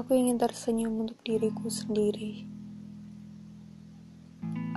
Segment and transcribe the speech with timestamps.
[0.00, 2.48] Aku ingin tersenyum untuk diriku sendiri.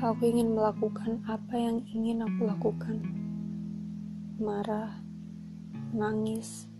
[0.00, 3.04] Aku ingin melakukan apa yang ingin aku lakukan.
[4.40, 5.04] Marah,
[5.92, 6.72] nangis,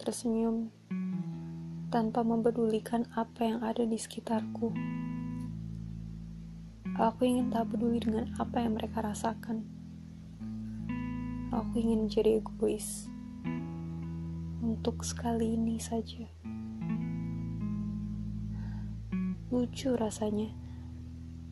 [0.00, 0.72] tersenyum,
[1.92, 4.72] tanpa mempedulikan apa yang ada di sekitarku.
[6.96, 9.68] Aku ingin tak peduli dengan apa yang mereka rasakan.
[11.52, 13.12] Aku ingin menjadi egois
[14.64, 16.35] untuk sekali ini saja.
[19.46, 20.50] Lucu rasanya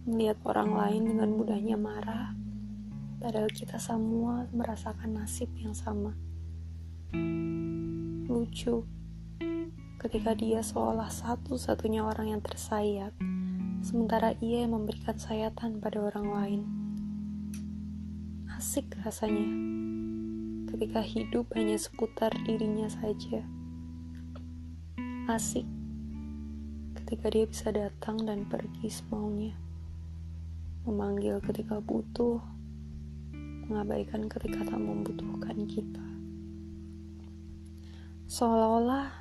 [0.02, 2.35] melihat orang lain dengan mudahnya marah,
[3.23, 6.11] padahal kita semua merasakan nasib yang sama.
[8.27, 8.83] Lucu
[10.02, 13.15] ketika dia seolah satu-satunya orang yang tersayat,
[13.79, 16.63] sementara ia yang memberikan sayatan pada orang lain.
[18.59, 19.47] Asik rasanya
[20.74, 23.46] ketika hidup hanya seputar dirinya saja.
[25.30, 25.84] Asik
[27.05, 29.52] ketika dia bisa datang dan pergi semaunya.
[30.88, 32.41] Memanggil ketika butuh,
[33.69, 36.01] mengabaikan ketika tak membutuhkan kita.
[38.24, 39.13] Seolah-olah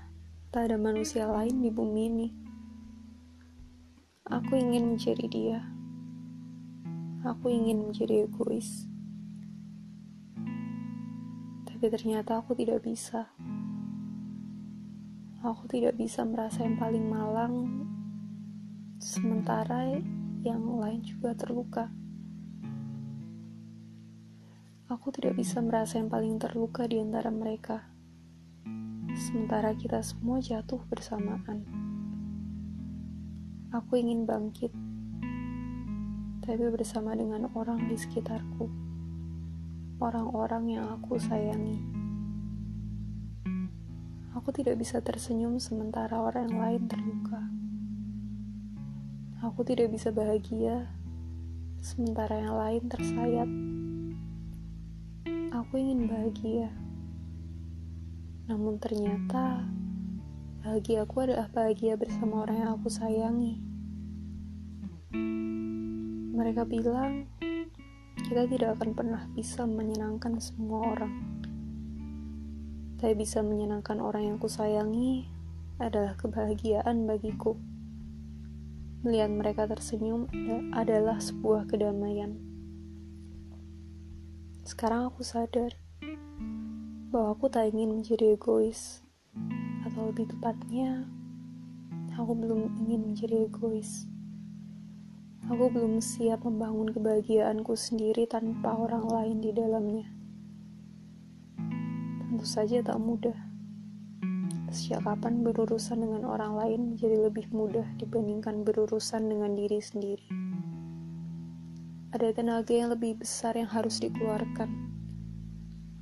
[0.48, 2.30] tak ada manusia lain di bumi ini.
[4.31, 5.59] Aku ingin menjadi dia.
[7.28, 8.88] Aku ingin menjadi egois.
[11.68, 13.28] Tapi ternyata aku tidak bisa.
[15.44, 17.67] Aku tidak bisa merasa yang paling malang,
[18.95, 20.00] sementara
[20.39, 21.91] yang lain juga terluka.
[24.88, 27.91] Aku tidak bisa merasa yang paling terluka di antara mereka,
[29.19, 31.67] sementara kita semua jatuh bersamaan.
[33.75, 34.72] Aku ingin bangkit,
[36.39, 38.72] tapi bersama dengan orang di sekitarku,
[40.00, 41.92] orang-orang yang aku sayangi.
[44.44, 47.47] Aku tidak bisa tersenyum sementara orang yang lain terluka.
[49.40, 50.91] Aku tidak bisa bahagia
[51.79, 53.47] sementara yang lain tersayat.
[55.47, 56.75] Aku ingin bahagia.
[58.51, 59.63] Namun ternyata
[60.59, 63.63] bahagia aku adalah bahagia bersama orang yang aku sayangi.
[66.35, 67.31] Mereka bilang
[68.28, 71.43] kita tidak akan pernah bisa menyenangkan semua orang
[73.03, 75.28] tapi bisa menyenangkan orang yang kusayangi
[75.75, 77.59] adalah kebahagiaan bagiku.
[79.03, 80.31] Melihat mereka tersenyum
[80.72, 82.40] adalah sebuah kedamaian.
[84.63, 85.75] Sekarang aku sadar
[87.12, 89.03] bahwa aku tak ingin menjadi egois,
[89.84, 91.03] atau lebih tepatnya,
[92.16, 94.08] aku belum ingin menjadi egois.
[95.52, 100.22] Aku belum siap membangun kebahagiaanku sendiri tanpa orang lain di dalamnya
[102.33, 103.38] tentu saja tak mudah.
[104.73, 110.25] Sejak kapan berurusan dengan orang lain menjadi lebih mudah dibandingkan berurusan dengan diri sendiri?
[112.09, 114.66] Ada tenaga yang lebih besar yang harus dikeluarkan.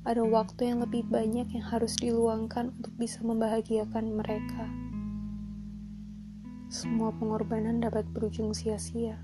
[0.08, 4.72] Ada waktu yang lebih banyak yang harus diluangkan untuk bisa membahagiakan mereka.
[6.72, 9.20] Semua pengorbanan dapat berujung sia-sia.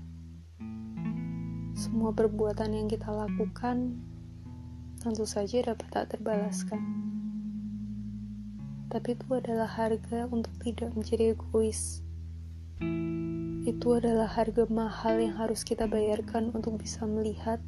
[1.73, 3.97] Semua perbuatan yang kita lakukan
[4.99, 6.83] tentu saja dapat tak terbalaskan.
[8.91, 12.03] Tapi itu adalah harga untuk tidak menjadi egois.
[13.63, 17.63] Itu adalah harga mahal yang harus kita bayarkan untuk bisa melihat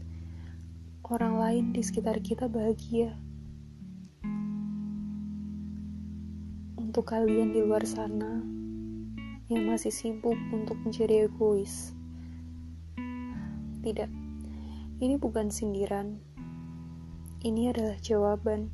[1.07, 3.15] orang lain di sekitar kita bahagia.
[6.75, 8.43] Untuk kalian di luar sana
[9.47, 11.95] yang masih sibuk untuk menjadi egois,
[13.87, 14.11] tidak,
[14.99, 16.19] ini bukan sindiran
[17.41, 18.69] ini adalah jawaban.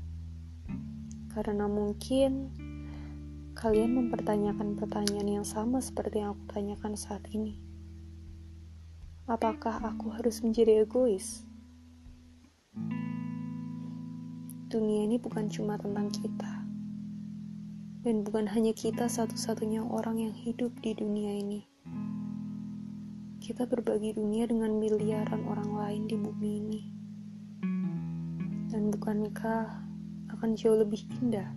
[1.31, 2.51] Karena mungkin
[3.55, 7.63] kalian mempertanyakan pertanyaan yang sama seperti yang aku tanyakan saat ini.
[9.23, 11.47] Apakah aku harus menjadi egois?
[14.67, 16.67] Dunia ini bukan cuma tentang kita.
[18.03, 21.63] Dan bukan hanya kita satu-satunya orang yang hidup di dunia ini.
[23.39, 27.06] Kita berbagi dunia dengan miliaran orang lain di bumi ini.
[28.67, 29.79] Dan bukankah
[30.27, 31.47] akan jauh lebih indah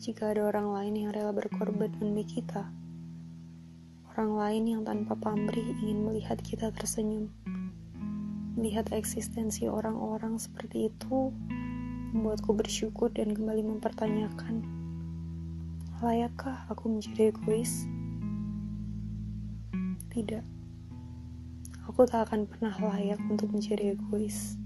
[0.00, 2.72] jika ada orang lain yang rela berkorban demi kita?
[4.08, 7.28] Orang lain yang tanpa pamrih ingin melihat kita tersenyum.
[8.56, 11.36] Melihat eksistensi orang-orang seperti itu
[12.16, 14.64] membuatku bersyukur dan kembali mempertanyakan,
[16.00, 17.84] layakkah aku menjadi egois?
[20.08, 20.44] Tidak.
[21.92, 24.56] Aku tak akan pernah layak untuk menjadi egois.